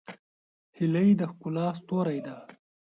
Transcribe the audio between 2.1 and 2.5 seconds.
ده